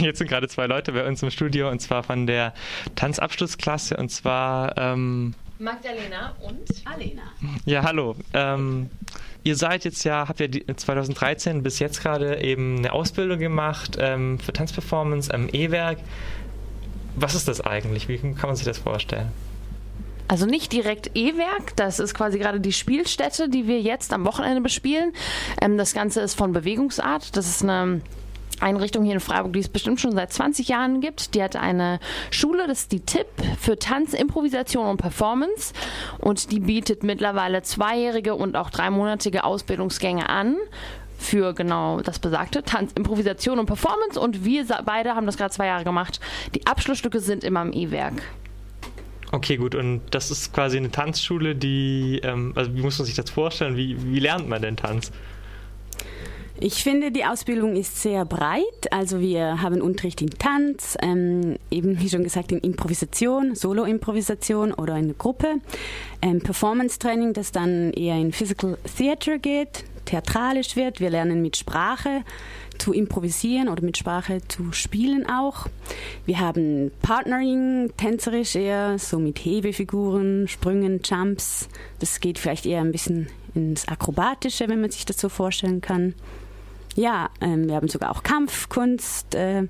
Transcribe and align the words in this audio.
jetzt 0.04 0.18
sind 0.18 0.28
gerade 0.28 0.48
zwei 0.48 0.66
Leute 0.66 0.92
bei 0.92 1.06
uns 1.06 1.22
im 1.22 1.30
Studio 1.30 1.68
und 1.70 1.80
zwar 1.80 2.02
von 2.02 2.26
der 2.26 2.54
Tanzabschlussklasse 2.96 3.96
und 3.96 4.10
zwar 4.10 4.76
ähm, 4.78 5.34
Magdalena 5.58 6.34
und 6.40 6.66
Alena. 6.86 7.22
Ja, 7.66 7.82
hallo. 7.82 8.16
Ähm, 8.32 8.88
ihr 9.44 9.56
seid 9.56 9.84
jetzt 9.84 10.04
ja, 10.04 10.26
habt 10.26 10.40
ja 10.40 10.48
2013 10.74 11.62
bis 11.62 11.78
jetzt 11.78 12.02
gerade 12.02 12.42
eben 12.42 12.78
eine 12.78 12.92
Ausbildung 12.92 13.38
gemacht 13.38 13.96
ähm, 14.00 14.38
für 14.38 14.52
Tanzperformance 14.52 15.32
am 15.32 15.48
E-Werk. 15.52 15.98
Was 17.16 17.34
ist 17.34 17.46
das 17.46 17.60
eigentlich? 17.60 18.08
Wie 18.08 18.16
kann 18.18 18.34
man 18.44 18.56
sich 18.56 18.64
das 18.64 18.78
vorstellen? 18.78 19.30
Also 20.28 20.46
nicht 20.46 20.72
direkt 20.72 21.10
E-Werk, 21.14 21.74
das 21.76 21.98
ist 21.98 22.14
quasi 22.14 22.38
gerade 22.38 22.60
die 22.60 22.72
Spielstätte, 22.72 23.48
die 23.48 23.66
wir 23.66 23.80
jetzt 23.80 24.12
am 24.12 24.24
Wochenende 24.24 24.60
bespielen. 24.62 25.12
Ähm, 25.60 25.76
das 25.76 25.92
Ganze 25.92 26.20
ist 26.20 26.34
von 26.34 26.52
Bewegungsart. 26.52 27.36
Das 27.36 27.48
ist 27.48 27.62
eine 27.62 28.00
Einrichtung 28.60 29.04
hier 29.04 29.14
in 29.14 29.20
Freiburg, 29.20 29.52
die 29.52 29.60
es 29.60 29.68
bestimmt 29.68 30.00
schon 30.00 30.12
seit 30.12 30.32
20 30.32 30.68
Jahren 30.68 31.00
gibt. 31.00 31.34
Die 31.34 31.42
hat 31.42 31.56
eine 31.56 32.00
Schule, 32.30 32.66
das 32.66 32.82
ist 32.82 32.92
die 32.92 33.00
TIP 33.00 33.26
für 33.58 33.78
Tanz, 33.78 34.14
Improvisation 34.14 34.86
und 34.86 34.96
Performance. 34.96 35.72
Und 36.18 36.52
die 36.52 36.60
bietet 36.60 37.02
mittlerweile 37.02 37.62
zweijährige 37.62 38.34
und 38.34 38.56
auch 38.56 38.70
dreimonatige 38.70 39.44
Ausbildungsgänge 39.44 40.28
an 40.28 40.56
für 41.18 41.52
genau 41.52 42.00
das 42.00 42.18
besagte 42.18 42.62
Tanz, 42.62 42.92
Improvisation 42.94 43.58
und 43.58 43.66
Performance. 43.66 44.18
Und 44.18 44.44
wir 44.44 44.64
beide 44.84 45.14
haben 45.14 45.26
das 45.26 45.36
gerade 45.36 45.52
zwei 45.52 45.66
Jahre 45.66 45.84
gemacht. 45.84 46.20
Die 46.54 46.66
Abschlussstücke 46.66 47.20
sind 47.20 47.44
immer 47.44 47.62
im 47.62 47.72
E-Werk. 47.72 48.22
Okay, 49.32 49.56
gut. 49.56 49.74
Und 49.74 50.00
das 50.10 50.30
ist 50.30 50.52
quasi 50.52 50.76
eine 50.76 50.90
Tanzschule, 50.90 51.54
die, 51.54 52.20
ähm, 52.24 52.52
also 52.56 52.74
wie 52.74 52.80
muss 52.80 52.98
man 52.98 53.06
sich 53.06 53.14
das 53.14 53.30
vorstellen? 53.30 53.76
Wie, 53.76 53.96
wie 54.12 54.18
lernt 54.18 54.48
man 54.48 54.60
denn 54.60 54.76
Tanz? 54.76 55.12
Ich 56.62 56.82
finde, 56.82 57.10
die 57.10 57.24
Ausbildung 57.24 57.74
ist 57.74 58.02
sehr 58.02 58.26
breit. 58.26 58.92
Also 58.92 59.18
wir 59.18 59.62
haben 59.62 59.80
Unterricht 59.80 60.20
in 60.20 60.28
Tanz, 60.28 60.98
ähm, 61.00 61.56
eben 61.70 61.98
wie 62.00 62.10
schon 62.10 62.22
gesagt 62.22 62.52
in 62.52 62.58
Improvisation, 62.58 63.54
Solo-Improvisation 63.54 64.74
oder 64.74 64.94
in 64.96 65.16
Gruppe. 65.16 65.54
Ähm, 66.20 66.40
Performance-Training, 66.40 67.32
das 67.32 67.50
dann 67.50 67.94
eher 67.94 68.16
in 68.16 68.32
Physical 68.32 68.76
Theater 68.94 69.38
geht, 69.38 69.84
theatralisch 70.04 70.76
wird. 70.76 71.00
Wir 71.00 71.08
lernen 71.08 71.40
mit 71.40 71.56
Sprache 71.56 72.24
zu 72.76 72.92
improvisieren 72.92 73.70
oder 73.70 73.82
mit 73.82 73.96
Sprache 73.96 74.40
zu 74.46 74.72
spielen 74.72 75.26
auch. 75.30 75.66
Wir 76.26 76.40
haben 76.40 76.90
Partnering, 77.00 77.90
tänzerisch 77.96 78.54
eher, 78.54 78.98
so 78.98 79.18
mit 79.18 79.38
Hebefiguren, 79.38 80.46
Sprüngen, 80.46 81.00
Jumps. 81.02 81.70
Das 82.00 82.20
geht 82.20 82.38
vielleicht 82.38 82.66
eher 82.66 82.82
ein 82.82 82.92
bisschen 82.92 83.28
ins 83.54 83.88
Akrobatische, 83.88 84.68
wenn 84.68 84.82
man 84.82 84.90
sich 84.90 85.06
das 85.06 85.18
so 85.18 85.30
vorstellen 85.30 85.80
kann. 85.80 86.14
Ja, 86.96 87.30
ähm, 87.40 87.68
wir 87.68 87.76
haben 87.76 87.88
sogar 87.88 88.10
auch 88.10 88.22
Kampfkunst. 88.22 89.34
Äh, 89.34 89.68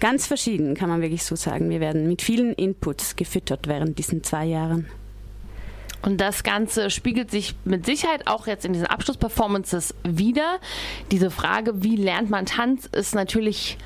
ganz 0.00 0.26
verschieden, 0.26 0.74
kann 0.74 0.88
man 0.88 1.00
wirklich 1.00 1.24
so 1.24 1.36
sagen. 1.36 1.70
Wir 1.70 1.80
werden 1.80 2.08
mit 2.08 2.22
vielen 2.22 2.52
Inputs 2.54 3.16
gefüttert 3.16 3.68
während 3.68 3.98
diesen 3.98 4.24
zwei 4.24 4.46
Jahren. 4.46 4.88
Und 6.02 6.20
das 6.20 6.42
Ganze 6.42 6.90
spiegelt 6.90 7.30
sich 7.30 7.54
mit 7.64 7.86
Sicherheit 7.86 8.26
auch 8.26 8.48
jetzt 8.48 8.64
in 8.64 8.72
diesen 8.72 8.88
Abschlussperformances 8.88 9.94
wieder. 10.02 10.58
Diese 11.12 11.30
Frage, 11.30 11.84
wie 11.84 11.94
lernt 11.94 12.28
man 12.28 12.46
Tanz, 12.46 12.86
ist 12.86 13.14
natürlich 13.14 13.78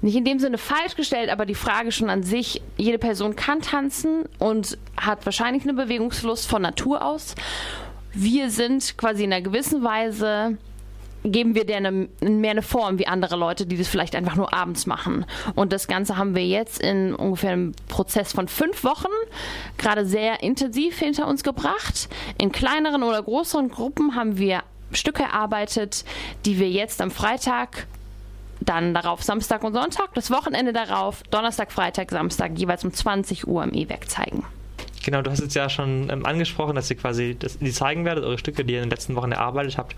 nicht 0.00 0.16
in 0.16 0.24
dem 0.24 0.38
Sinne 0.38 0.58
falsch 0.58 0.96
gestellt, 0.96 1.30
aber 1.30 1.44
die 1.46 1.54
Frage 1.54 1.92
schon 1.92 2.10
an 2.10 2.22
sich, 2.22 2.62
jede 2.76 2.98
Person 2.98 3.36
kann 3.36 3.60
tanzen 3.60 4.24
und 4.38 4.78
hat 4.96 5.24
wahrscheinlich 5.26 5.64
eine 5.64 5.74
Bewegungslust 5.74 6.46
von 6.46 6.62
Natur 6.62 7.04
aus. 7.04 7.34
Wir 8.12 8.50
sind 8.50 8.96
quasi 8.96 9.24
in 9.24 9.32
einer 9.32 9.42
gewissen 9.42 9.82
Weise 9.82 10.56
geben 11.24 11.54
wir 11.54 11.64
der 11.64 11.78
eine, 11.78 12.08
mehr 12.20 12.50
eine 12.50 12.62
Form 12.62 12.98
wie 12.98 13.06
andere 13.06 13.36
Leute, 13.36 13.66
die 13.66 13.76
das 13.76 13.88
vielleicht 13.88 14.14
einfach 14.14 14.36
nur 14.36 14.52
abends 14.52 14.86
machen. 14.86 15.24
Und 15.54 15.72
das 15.72 15.88
Ganze 15.88 16.16
haben 16.16 16.34
wir 16.34 16.46
jetzt 16.46 16.80
in 16.80 17.14
ungefähr 17.14 17.52
einem 17.52 17.72
Prozess 17.88 18.32
von 18.32 18.46
fünf 18.46 18.84
Wochen 18.84 19.12
gerade 19.78 20.06
sehr 20.06 20.42
intensiv 20.42 20.98
hinter 20.98 21.26
uns 21.26 21.42
gebracht. 21.42 22.08
In 22.38 22.52
kleineren 22.52 23.02
oder 23.02 23.22
größeren 23.22 23.70
Gruppen 23.70 24.14
haben 24.14 24.38
wir 24.38 24.62
Stücke 24.92 25.22
erarbeitet, 25.22 26.04
die 26.44 26.58
wir 26.58 26.70
jetzt 26.70 27.00
am 27.00 27.10
Freitag 27.10 27.86
dann 28.60 28.94
darauf 28.94 29.22
Samstag 29.22 29.64
und 29.64 29.74
Sonntag, 29.74 30.14
das 30.14 30.30
Wochenende 30.30 30.72
darauf, 30.72 31.22
Donnerstag, 31.24 31.72
Freitag, 31.72 32.10
Samstag 32.10 32.52
jeweils 32.56 32.84
um 32.84 32.92
20 32.92 33.46
Uhr 33.46 33.64
im 33.64 33.74
E-Werk 33.74 34.08
zeigen. 34.08 34.44
Genau, 35.04 35.20
du 35.20 35.30
hast 35.30 35.40
jetzt 35.40 35.54
ja 35.54 35.68
schon 35.68 36.08
ähm, 36.10 36.24
angesprochen, 36.24 36.74
dass 36.74 36.88
ihr 36.88 36.96
quasi 36.96 37.36
das, 37.38 37.58
die 37.58 37.72
zeigen 37.72 38.04
werdet, 38.06 38.24
eure 38.24 38.38
Stücke, 38.38 38.64
die 38.64 38.72
ihr 38.74 38.78
in 38.78 38.86
den 38.86 38.90
letzten 38.90 39.16
Wochen 39.16 39.32
erarbeitet 39.32 39.76
habt. 39.76 39.94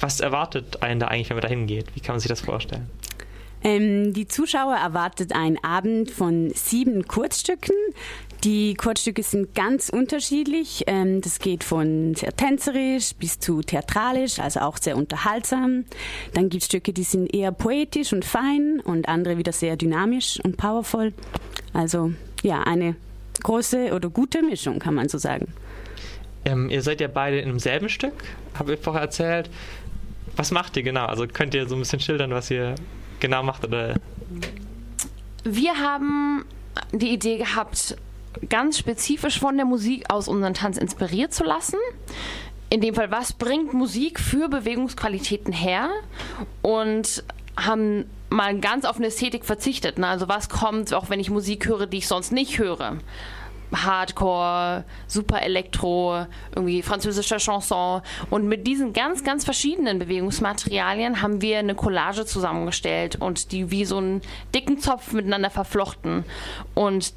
Was 0.00 0.20
erwartet 0.20 0.82
einen 0.82 1.00
da 1.00 1.08
eigentlich, 1.08 1.30
wenn 1.30 1.36
man 1.36 1.42
da 1.42 1.48
hingeht? 1.48 1.86
Wie 1.94 2.00
kann 2.00 2.14
man 2.14 2.20
sich 2.20 2.28
das 2.28 2.40
vorstellen? 2.40 2.88
Ähm, 3.64 4.12
die 4.12 4.28
Zuschauer 4.28 4.76
erwartet 4.76 5.34
einen 5.34 5.62
Abend 5.64 6.10
von 6.10 6.50
sieben 6.50 7.08
Kurzstücken. 7.08 7.74
Die 8.44 8.74
Kurzstücke 8.74 9.22
sind 9.22 9.54
ganz 9.54 9.88
unterschiedlich. 9.88 10.84
Ähm, 10.86 11.22
das 11.22 11.38
geht 11.38 11.64
von 11.64 12.14
sehr 12.14 12.36
tänzerisch 12.36 13.14
bis 13.14 13.38
zu 13.38 13.62
theatralisch, 13.62 14.38
also 14.38 14.60
auch 14.60 14.76
sehr 14.76 14.98
unterhaltsam. 14.98 15.86
Dann 16.34 16.50
gibt 16.50 16.62
es 16.62 16.66
Stücke, 16.66 16.92
die 16.92 17.04
sind 17.04 17.34
eher 17.34 17.52
poetisch 17.52 18.12
und 18.12 18.26
fein 18.26 18.82
und 18.84 19.08
andere 19.08 19.38
wieder 19.38 19.52
sehr 19.52 19.76
dynamisch 19.76 20.38
und 20.44 20.58
powerful. 20.58 21.14
Also 21.72 22.12
ja, 22.42 22.62
eine 22.62 22.96
große 23.42 23.94
oder 23.94 24.10
gute 24.10 24.42
Mischung, 24.42 24.78
kann 24.78 24.94
man 24.94 25.08
so 25.08 25.16
sagen. 25.16 25.48
Ähm, 26.44 26.68
ihr 26.68 26.82
seid 26.82 27.00
ja 27.00 27.08
beide 27.08 27.38
in 27.38 27.48
demselben 27.48 27.88
Stück, 27.88 28.12
habe 28.58 28.74
ich 28.74 28.80
vorher 28.80 29.02
erzählt. 29.02 29.48
Was 30.36 30.50
macht 30.50 30.76
ihr 30.76 30.82
genau? 30.82 31.06
Also 31.06 31.26
könnt 31.26 31.54
ihr 31.54 31.68
so 31.68 31.76
ein 31.76 31.80
bisschen 31.80 32.00
schildern, 32.00 32.30
was 32.30 32.50
ihr 32.50 32.74
genau 33.20 33.42
macht? 33.42 33.64
Oder? 33.64 33.94
Wir 35.44 35.76
haben 35.76 36.44
die 36.92 37.12
Idee 37.12 37.38
gehabt, 37.38 37.96
ganz 38.48 38.78
spezifisch 38.78 39.38
von 39.38 39.56
der 39.56 39.66
Musik 39.66 40.10
aus 40.10 40.28
unseren 40.28 40.54
Tanz 40.54 40.78
inspiriert 40.78 41.32
zu 41.32 41.44
lassen. 41.44 41.78
In 42.70 42.80
dem 42.80 42.94
Fall, 42.94 43.10
was 43.10 43.32
bringt 43.32 43.74
Musik 43.74 44.18
für 44.18 44.48
Bewegungsqualitäten 44.48 45.52
her? 45.52 45.90
Und 46.62 47.22
haben 47.56 48.06
mal 48.30 48.58
ganz 48.58 48.84
auf 48.84 48.96
eine 48.96 49.06
Ästhetik 49.06 49.44
verzichtet. 49.44 49.98
Ne? 49.98 50.08
Also 50.08 50.28
was 50.28 50.48
kommt, 50.48 50.92
auch 50.92 51.08
wenn 51.10 51.20
ich 51.20 51.30
Musik 51.30 51.66
höre, 51.66 51.86
die 51.86 51.98
ich 51.98 52.08
sonst 52.08 52.32
nicht 52.32 52.58
höre? 52.58 52.98
Hardcore, 53.76 54.84
Super 55.06 55.42
Elektro, 55.42 56.26
irgendwie 56.54 56.82
französischer 56.82 57.38
Chanson. 57.38 58.02
Und 58.30 58.46
mit 58.46 58.66
diesen 58.66 58.92
ganz, 58.92 59.24
ganz 59.24 59.44
verschiedenen 59.44 59.98
Bewegungsmaterialien 59.98 61.22
haben 61.22 61.40
wir 61.40 61.58
eine 61.58 61.74
Collage 61.74 62.26
zusammengestellt 62.26 63.16
und 63.16 63.52
die 63.52 63.70
wie 63.70 63.84
so 63.84 63.98
einen 63.98 64.22
dicken 64.54 64.78
Zopf 64.78 65.12
miteinander 65.12 65.50
verflochten. 65.50 66.24
Und 66.74 67.14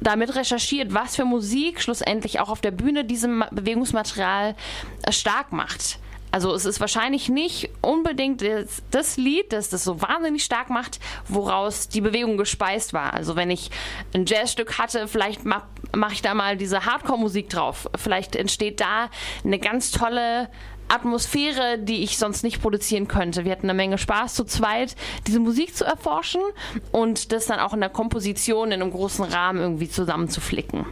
damit 0.00 0.36
recherchiert, 0.36 0.92
was 0.92 1.16
für 1.16 1.24
Musik 1.24 1.80
schlussendlich 1.80 2.40
auch 2.40 2.50
auf 2.50 2.60
der 2.60 2.70
Bühne 2.70 3.04
diesem 3.04 3.44
Bewegungsmaterial 3.50 4.54
äh, 5.02 5.12
stark 5.12 5.52
macht. 5.52 5.98
Also 6.34 6.52
es 6.52 6.64
ist 6.64 6.80
wahrscheinlich 6.80 7.28
nicht 7.28 7.70
unbedingt 7.80 8.42
das, 8.42 8.82
das, 8.90 9.16
Lied, 9.16 9.52
das 9.52 9.68
das 9.68 9.84
so 9.84 10.02
wahnsinnig 10.02 10.42
stark 10.42 10.68
macht, 10.68 10.98
woraus 11.28 11.88
die 11.88 12.00
Bewegung 12.00 12.38
gespeist 12.38 12.92
war. 12.92 13.14
Also 13.14 13.36
wenn 13.36 13.52
ich 13.52 13.70
ein 14.14 14.26
Jazzstück 14.26 14.76
hatte, 14.76 15.06
vielleicht 15.06 15.44
mache 15.44 15.62
mach 15.94 16.10
ich 16.10 16.22
da 16.22 16.34
mal 16.34 16.56
diese 16.56 16.86
Hardcore-Musik 16.86 17.50
drauf. 17.50 17.88
Vielleicht 17.94 18.34
entsteht 18.34 18.80
da 18.80 19.10
eine 19.44 19.60
ganz 19.60 19.92
tolle 19.92 20.48
Atmosphäre, 20.88 21.78
die 21.78 22.02
ich 22.02 22.18
sonst 22.18 22.42
nicht 22.42 22.60
produzieren 22.60 23.06
könnte. 23.06 23.44
Wir 23.44 23.52
hatten 23.52 23.70
eine 23.70 23.74
Menge 23.74 23.96
Spaß 23.96 24.34
zu 24.34 24.42
zweit, 24.42 24.96
diese 25.28 25.38
Musik 25.38 25.76
zu 25.76 25.84
erforschen 25.84 26.42
und 26.90 27.30
das 27.30 27.46
dann 27.46 27.60
auch 27.60 27.74
in 27.74 27.80
der 27.80 27.90
Komposition 27.90 28.72
in 28.72 28.82
einem 28.82 28.90
großen 28.90 29.24
Rahmen 29.24 29.60
irgendwie 29.60 29.88
zusammenzuflicken. 29.88 30.84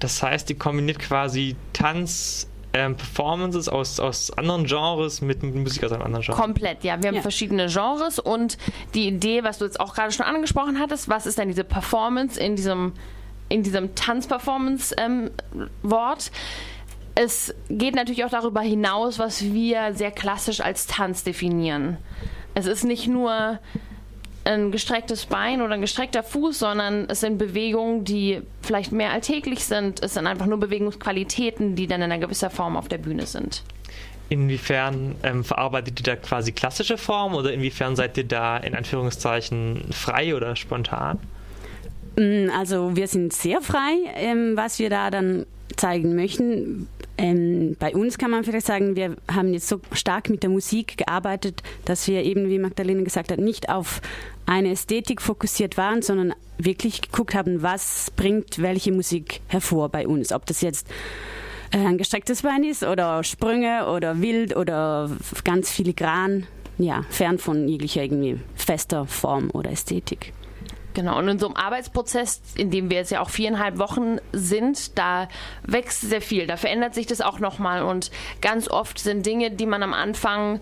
Das 0.00 0.20
heißt, 0.24 0.48
die 0.48 0.56
kombiniert 0.56 0.98
quasi 0.98 1.54
Tanz, 1.72 2.49
ähm, 2.72 2.96
Performances 2.96 3.68
aus, 3.68 3.98
aus 3.98 4.30
anderen 4.32 4.64
Genres 4.64 5.20
mit 5.20 5.42
Musik 5.42 5.84
aus 5.84 5.92
einem 5.92 6.02
anderen 6.02 6.24
Genre. 6.24 6.40
Komplett, 6.40 6.84
ja. 6.84 7.02
Wir 7.02 7.08
haben 7.08 7.16
ja. 7.16 7.22
verschiedene 7.22 7.66
Genres 7.66 8.18
und 8.18 8.58
die 8.94 9.08
Idee, 9.08 9.42
was 9.42 9.58
du 9.58 9.64
jetzt 9.64 9.80
auch 9.80 9.94
gerade 9.94 10.12
schon 10.12 10.26
angesprochen 10.26 10.78
hattest, 10.78 11.08
was 11.08 11.26
ist 11.26 11.38
denn 11.38 11.48
diese 11.48 11.64
Performance 11.64 12.40
in 12.40 12.56
diesem, 12.56 12.92
in 13.48 13.62
diesem 13.62 13.94
Tanz-Performance-Wort? 13.94 16.26
Ähm, 16.26 16.32
es 17.16 17.54
geht 17.68 17.96
natürlich 17.96 18.24
auch 18.24 18.30
darüber 18.30 18.60
hinaus, 18.60 19.18
was 19.18 19.42
wir 19.42 19.94
sehr 19.94 20.12
klassisch 20.12 20.60
als 20.60 20.86
Tanz 20.86 21.24
definieren. 21.24 21.98
Es 22.54 22.66
ist 22.66 22.84
nicht 22.84 23.08
nur 23.08 23.58
ein 24.50 24.70
gestrecktes 24.72 25.26
Bein 25.26 25.62
oder 25.62 25.74
ein 25.74 25.80
gestreckter 25.80 26.22
Fuß, 26.22 26.58
sondern 26.58 27.06
es 27.08 27.20
sind 27.20 27.38
Bewegungen, 27.38 28.04
die 28.04 28.42
vielleicht 28.62 28.92
mehr 28.92 29.10
alltäglich 29.10 29.64
sind. 29.64 30.02
Es 30.02 30.14
sind 30.14 30.26
einfach 30.26 30.46
nur 30.46 30.58
Bewegungsqualitäten, 30.58 31.76
die 31.76 31.86
dann 31.86 32.02
in 32.02 32.10
einer 32.10 32.20
gewisser 32.20 32.50
Form 32.50 32.76
auf 32.76 32.88
der 32.88 32.98
Bühne 32.98 33.26
sind. 33.26 33.62
Inwiefern 34.28 35.16
ähm, 35.24 35.42
verarbeitet 35.42 36.00
ihr 36.00 36.04
da 36.04 36.16
quasi 36.16 36.52
klassische 36.52 36.98
Form 36.98 37.34
oder 37.34 37.52
inwiefern 37.52 37.96
seid 37.96 38.16
ihr 38.16 38.24
da 38.24 38.58
in 38.58 38.76
Anführungszeichen 38.76 39.86
frei 39.90 40.36
oder 40.36 40.54
spontan? 40.54 41.18
Mm, 42.16 42.48
also 42.56 42.94
wir 42.94 43.08
sind 43.08 43.32
sehr 43.32 43.60
frei, 43.60 43.94
ähm, 44.14 44.52
was 44.56 44.78
wir 44.78 44.88
da 44.88 45.10
dann 45.10 45.46
zeigen 45.76 46.14
möchten. 46.14 46.88
Ähm, 47.20 47.76
bei 47.78 47.94
uns 47.94 48.16
kann 48.16 48.30
man 48.30 48.44
vielleicht 48.44 48.66
sagen, 48.66 48.96
wir 48.96 49.14
haben 49.30 49.52
jetzt 49.52 49.68
so 49.68 49.82
stark 49.92 50.30
mit 50.30 50.42
der 50.42 50.48
Musik 50.48 50.96
gearbeitet, 50.96 51.62
dass 51.84 52.08
wir 52.08 52.24
eben, 52.24 52.48
wie 52.48 52.58
Magdalena 52.58 53.02
gesagt 53.02 53.30
hat, 53.30 53.38
nicht 53.38 53.68
auf 53.68 54.00
eine 54.46 54.70
Ästhetik 54.70 55.20
fokussiert 55.20 55.76
waren, 55.76 56.00
sondern 56.00 56.32
wirklich 56.56 57.02
geguckt 57.02 57.34
haben, 57.34 57.62
was 57.62 58.10
bringt 58.16 58.62
welche 58.62 58.90
Musik 58.90 59.42
hervor 59.48 59.90
bei 59.90 60.08
uns. 60.08 60.32
Ob 60.32 60.46
das 60.46 60.62
jetzt 60.62 60.88
äh, 61.72 61.76
ein 61.76 61.98
gestrecktes 61.98 62.40
Bein 62.40 62.64
ist 62.64 62.84
oder 62.84 63.22
Sprünge 63.22 63.90
oder 63.90 64.22
wild 64.22 64.56
oder 64.56 65.10
ganz 65.44 65.70
filigran, 65.70 66.46
ja, 66.78 67.04
fern 67.10 67.36
von 67.36 67.68
jeglicher 67.68 68.02
irgendwie 68.02 68.38
fester 68.54 69.04
Form 69.04 69.50
oder 69.52 69.70
Ästhetik. 69.70 70.32
Genau, 70.94 71.18
und 71.18 71.28
in 71.28 71.38
so 71.38 71.46
einem 71.46 71.56
Arbeitsprozess, 71.56 72.42
in 72.56 72.70
dem 72.70 72.90
wir 72.90 72.98
jetzt 72.98 73.10
ja 73.10 73.20
auch 73.20 73.30
viereinhalb 73.30 73.78
Wochen 73.78 74.18
sind, 74.32 74.98
da 74.98 75.28
wächst 75.62 76.00
sehr 76.00 76.20
viel, 76.20 76.46
da 76.46 76.56
verändert 76.56 76.94
sich 76.94 77.06
das 77.06 77.20
auch 77.20 77.38
nochmal 77.38 77.82
und 77.82 78.10
ganz 78.40 78.68
oft 78.68 78.98
sind 78.98 79.24
Dinge, 79.24 79.50
die 79.52 79.66
man 79.66 79.82
am 79.82 79.94
Anfang 79.94 80.60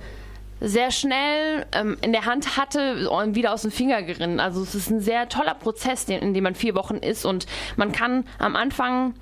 sehr 0.61 0.91
schnell 0.91 1.67
ähm, 1.73 1.97
in 2.01 2.13
der 2.13 2.27
Hand 2.27 2.57
hatte 2.57 3.09
und 3.11 3.35
wieder 3.35 3.53
aus 3.53 3.63
dem 3.63 3.71
Finger 3.71 4.03
gerinnen. 4.03 4.41
Also 4.41 4.63
es 4.63 4.75
ist 4.75 4.91
ein 4.91 5.01
sehr 5.01 5.29
toller 5.29 5.55
Prozess, 5.55 6.05
in 6.09 6.35
dem 6.35 6.45
man 6.45 6.55
vier 6.55 6.75
Wochen 6.75 6.97
ist. 6.97 7.25
Und 7.25 7.47
man 7.77 7.93
kann 7.93 8.25
am 8.39 8.57
Anfang 8.57 9.15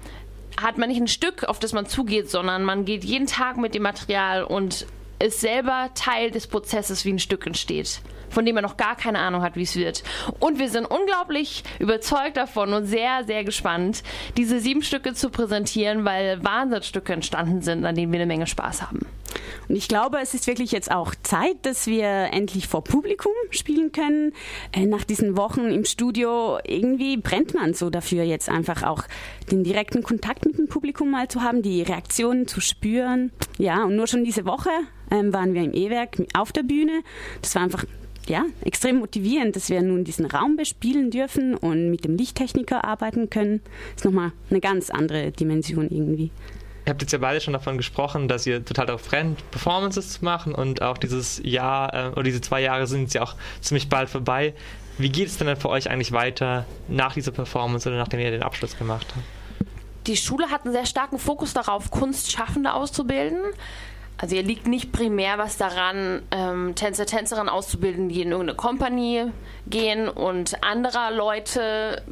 hat 0.61 0.79
man 0.79 0.89
nicht 0.89 1.01
ein 1.01 1.09
Stück, 1.09 1.45
auf 1.45 1.59
das 1.59 1.75
man 1.75 1.85
zugeht, 1.87 2.31
sondern 2.31 2.65
man 2.65 2.87
geht 2.87 3.05
jeden 3.05 3.27
Tag 3.27 3.59
mit 3.59 3.75
dem 3.75 3.83
Material 3.83 4.43
und 4.43 4.87
ist 5.19 5.41
selber 5.41 5.91
Teil 5.95 6.31
des 6.31 6.47
Prozesses, 6.47 7.05
wie 7.05 7.13
ein 7.13 7.19
Stück 7.19 7.47
entsteht 7.47 8.01
von 8.29 8.45
dem 8.45 8.55
man 8.55 8.65
noch 8.65 8.77
gar 8.77 8.97
keine 8.97 9.19
Ahnung 9.19 9.43
hat, 9.43 9.57
wie 9.57 9.63
es 9.63 9.77
wird. 9.77 10.03
Und 10.41 10.59
wir 10.59 10.69
sind 10.69 10.85
unglaublich 10.85 11.65
überzeugt 11.79 12.37
davon 12.37 12.73
und 12.73 12.87
sehr, 12.87 13.25
sehr 13.25 13.45
gespannt, 13.45 14.03
diese 14.37 14.61
sieben 14.61 14.83
Stücke 14.83 15.15
zu 15.15 15.31
präsentieren, 15.31 16.05
weil 16.05 16.45
Wahnsinnsstücke 16.45 17.13
entstanden 17.13 17.63
sind, 17.63 17.85
an 17.85 17.95
denen 17.95 18.13
wir 18.13 18.21
eine 18.21 18.27
Menge 18.27 18.47
Spaß 18.47 18.83
haben. 18.83 19.07
Und 19.69 19.77
ich 19.77 19.89
glaube, 19.89 20.19
es 20.23 20.35
ist 20.35 20.47
wirklich 20.47 20.71
jetzt 20.71 20.91
auch 20.91 21.15
Zeit, 21.23 21.57
dass 21.63 21.87
wir 21.87 22.07
endlich 22.07 22.69
vor 22.69 22.85
Publikum 22.85 23.33
spielen 23.51 23.93
können. 23.93 24.33
Äh, 24.73 24.87
nach 24.87 25.05
diesen 25.05 25.37
Wochen 25.37 25.67
im 25.71 25.85
Studio, 25.85 26.59
irgendwie 26.65 27.17
brennt 27.17 27.55
man 27.55 27.75
so 27.75 27.91
dafür, 27.91 28.23
jetzt 28.23 28.49
einfach 28.49 28.83
auch 28.83 29.03
den 29.51 29.65
direkten 29.65 30.03
Kontakt 30.03 30.47
mit 30.47 30.59
dem 30.59 30.69
Publikum 30.69 31.11
mal 31.11 31.29
zu 31.29 31.43
haben, 31.43 31.63
die 31.63 31.83
Reaktionen 31.83 32.47
zu 32.47 32.61
spüren. 32.61 33.33
Ja, 33.59 33.85
und 33.85 33.97
nur 33.97 34.07
schon 34.07 34.25
diese 34.25 34.45
Woche 34.47 34.71
ähm, 35.11 35.33
waren 35.33 35.55
wir 35.55 35.63
im 35.63 35.75
E-Werk 35.75 36.17
auf 36.35 36.53
der 36.53 36.63
Bühne. 36.63 37.03
Das 37.43 37.55
war 37.55 37.63
einfach 37.63 37.85
ja, 38.29 38.45
extrem 38.65 38.99
motivierend, 38.99 39.55
dass 39.57 39.69
wir 39.69 39.83
nun 39.83 40.05
diesen 40.05 40.27
Raum 40.27 40.57
bespielen 40.57 41.11
dürfen 41.11 41.55
und 41.55 41.91
mit 41.91 42.05
dem 42.05 42.17
Lichttechniker 42.17 42.85
arbeiten 42.85 43.31
können. 43.31 43.61
Das 43.95 44.03
ist 44.03 44.05
nochmal 44.05 44.33
eine 44.51 44.61
ganz 44.61 44.91
andere 44.91 45.31
Dimension 45.31 45.89
irgendwie. 45.91 46.31
Ihr 46.85 46.91
habt 46.91 47.03
jetzt 47.03 47.13
ja 47.13 47.19
beide 47.19 47.41
schon 47.41 47.53
davon 47.53 47.77
gesprochen, 47.77 48.29
dass 48.29 48.47
ihr 48.47 48.65
total 48.65 48.87
darauf 48.87 49.09
brennt, 49.09 49.51
Performances 49.51 50.13
zu 50.13 50.25
machen 50.25 50.55
und 50.55 50.83
auch 50.83 50.99
dieses 50.99 51.41
Jahr 51.43 51.93
äh, 51.93 52.13
oder 52.13 52.23
diese 52.23 52.41
zwei 52.41 52.63
Jahre 52.63 52.87
sind 52.87 53.03
jetzt 53.03 53.15
ja 53.15 53.23
auch 53.23 53.35
ziemlich 53.61 53.89
bald 53.89 54.09
vorbei. 54.09 54.55
Wie 54.99 55.11
geht 55.11 55.27
es 55.27 55.37
denn 55.37 55.49
dann 55.49 55.57
für 55.57 55.69
euch 55.69 55.91
eigentlich 55.91 56.13
weiter 56.13 56.65
nach 56.89 57.13
dieser 57.15 57.33
Performance 57.33 57.89
oder 57.89 57.99
nachdem 57.99 58.21
ihr 58.21 58.31
den 58.31 58.43
Abschluss 58.43 58.79
gemacht 58.79 59.07
habt? 59.15 59.27
Die 60.07 60.17
Schule 60.17 60.49
hat 60.51 60.65
einen 60.65 60.73
sehr 60.73 60.87
starken 60.87 61.19
Fokus 61.19 61.53
darauf, 61.53 61.91
Kunstschaffende 61.91 62.73
auszubilden. 62.73 63.41
Also 64.19 64.35
ihr 64.35 64.43
liegt 64.43 64.67
nicht 64.67 64.93
primär 64.93 65.39
was 65.39 65.59
daran, 65.59 66.23
ähm, 66.31 66.75
Tänzer, 66.75 67.07
Tänzerinnen 67.07 67.49
auszubilden, 67.49 68.09
die 68.09 68.23
in 68.23 68.31
irgendeine 68.31 68.57
Kompanie 68.57 69.31
gehen 69.67 70.09
und 70.09 70.63
anderer 70.65 71.11
Leute 71.11 72.03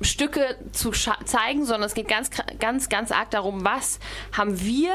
Stücke 0.00 0.56
zu 0.72 0.90
zeigen, 0.90 1.64
sondern 1.64 1.84
es 1.84 1.94
geht 1.94 2.08
ganz, 2.08 2.30
ganz, 2.58 2.88
ganz 2.88 3.12
arg 3.12 3.30
darum, 3.30 3.64
was 3.64 4.00
haben 4.32 4.60
wir 4.60 4.92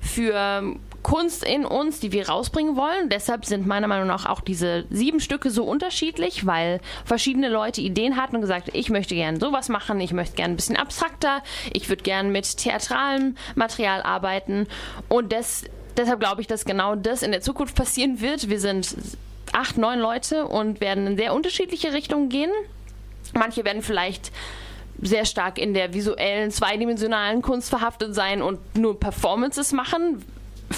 für 0.00 0.76
Kunst 1.10 1.42
in 1.42 1.64
uns, 1.64 1.98
die 1.98 2.12
wir 2.12 2.28
rausbringen 2.28 2.76
wollen. 2.76 3.08
Deshalb 3.08 3.44
sind 3.44 3.66
meiner 3.66 3.88
Meinung 3.88 4.06
nach 4.06 4.26
auch 4.26 4.40
diese 4.40 4.84
sieben 4.90 5.18
Stücke 5.18 5.50
so 5.50 5.64
unterschiedlich, 5.64 6.46
weil 6.46 6.80
verschiedene 7.04 7.48
Leute 7.48 7.80
Ideen 7.80 8.14
hatten 8.14 8.36
und 8.36 8.42
gesagt, 8.42 8.70
ich 8.74 8.90
möchte 8.90 9.16
gerne 9.16 9.40
sowas 9.40 9.68
machen, 9.68 9.98
ich 9.98 10.12
möchte 10.12 10.36
gerne 10.36 10.54
ein 10.54 10.56
bisschen 10.56 10.76
abstrakter, 10.76 11.42
ich 11.72 11.88
würde 11.88 12.04
gerne 12.04 12.28
mit 12.28 12.58
theatralem 12.58 13.34
Material 13.56 14.02
arbeiten 14.04 14.68
und 15.08 15.32
das, 15.32 15.64
deshalb 15.96 16.20
glaube 16.20 16.42
ich, 16.42 16.46
dass 16.46 16.64
genau 16.64 16.94
das 16.94 17.24
in 17.24 17.32
der 17.32 17.40
Zukunft 17.40 17.74
passieren 17.74 18.20
wird. 18.20 18.48
Wir 18.48 18.60
sind 18.60 18.94
acht, 19.52 19.78
neun 19.78 19.98
Leute 19.98 20.46
und 20.46 20.80
werden 20.80 21.08
in 21.08 21.16
sehr 21.16 21.34
unterschiedliche 21.34 21.92
Richtungen 21.92 22.28
gehen. 22.28 22.52
Manche 23.34 23.64
werden 23.64 23.82
vielleicht 23.82 24.30
sehr 25.02 25.24
stark 25.24 25.58
in 25.58 25.74
der 25.74 25.92
visuellen, 25.92 26.52
zweidimensionalen 26.52 27.42
Kunst 27.42 27.68
verhaftet 27.68 28.14
sein 28.14 28.42
und 28.42 28.60
nur 28.76 29.00
Performances 29.00 29.72
machen, 29.72 30.22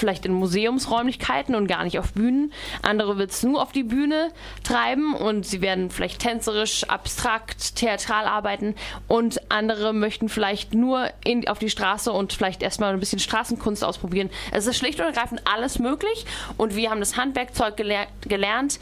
vielleicht 0.03 0.27
in 0.27 0.33
Museumsräumlichkeiten 0.33 1.55
und 1.55 1.69
gar 1.69 1.85
nicht 1.85 1.97
auf 1.97 2.13
Bühnen. 2.13 2.53
Andere 2.83 3.19
wird 3.19 3.31
es 3.31 3.45
nur 3.45 3.63
auf 3.63 3.71
die 3.71 3.85
Bühne 3.85 4.33
treiben 4.65 5.15
und 5.15 5.47
sie 5.47 5.61
werden 5.61 5.91
vielleicht 5.91 6.19
tänzerisch, 6.19 6.83
abstrakt, 6.89 7.77
theatral 7.77 8.27
arbeiten 8.27 8.75
und 9.07 9.41
andere 9.53 9.93
möchten 9.93 10.29
vielleicht 10.29 10.75
nur 10.75 11.09
in, 11.25 11.47
auf 11.47 11.61
die 11.61 11.71
Straße 11.71 12.11
und 12.11 12.33
vielleicht 12.33 12.65
erstmal 12.65 12.93
ein 12.93 12.99
bisschen 12.99 13.21
Straßenkunst 13.21 13.85
ausprobieren. 13.85 14.29
Es 14.51 14.67
ist 14.67 14.77
schlicht 14.77 14.99
und 14.99 15.07
ergreifend 15.07 15.43
alles 15.45 15.79
möglich 15.79 16.27
und 16.57 16.75
wir 16.75 16.91
haben 16.91 16.99
das 16.99 17.17
Handwerkzeug 17.17 17.77
geler 17.77 18.09
gelernt, 18.23 18.81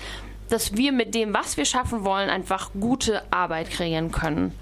dass 0.48 0.74
wir 0.74 0.92
mit 0.92 1.14
dem, 1.14 1.34
was 1.34 1.58
wir 1.58 1.66
schaffen 1.66 2.02
wollen, 2.02 2.30
einfach 2.30 2.70
gute 2.80 3.22
Arbeit 3.30 3.68
kreieren 3.70 4.10
können. 4.10 4.54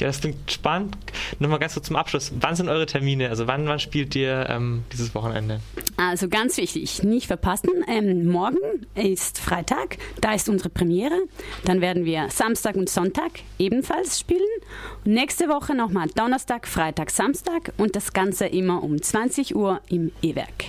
Ja, 0.00 0.06
das 0.06 0.20
klingt 0.20 0.50
spannend. 0.50 0.96
Nochmal 1.38 1.58
ganz 1.58 1.74
kurz 1.74 1.86
zum 1.86 1.96
Abschluss. 1.96 2.32
Wann 2.40 2.56
sind 2.56 2.68
eure 2.68 2.86
Termine? 2.86 3.28
Also 3.28 3.46
wann, 3.46 3.66
wann 3.66 3.78
spielt 3.78 4.14
ihr 4.16 4.46
ähm, 4.48 4.84
dieses 4.92 5.14
Wochenende? 5.14 5.60
Also 5.96 6.28
ganz 6.28 6.56
wichtig, 6.56 7.02
nicht 7.02 7.26
verpassen. 7.26 7.70
Ähm, 7.86 8.26
morgen 8.26 8.58
ist 8.94 9.38
Freitag, 9.38 9.98
da 10.20 10.34
ist 10.34 10.48
unsere 10.48 10.70
Premiere. 10.70 11.18
Dann 11.64 11.80
werden 11.80 12.04
wir 12.04 12.28
Samstag 12.30 12.76
und 12.76 12.88
Sonntag 12.88 13.30
ebenfalls 13.58 14.18
spielen. 14.18 14.40
Nächste 15.04 15.48
Woche 15.48 15.74
nochmal 15.74 16.08
Donnerstag, 16.14 16.66
Freitag, 16.66 17.10
Samstag 17.10 17.72
und 17.76 17.96
das 17.96 18.12
Ganze 18.12 18.46
immer 18.46 18.82
um 18.82 19.00
20 19.00 19.54
Uhr 19.54 19.80
im 19.88 20.12
E-Werk. 20.22 20.64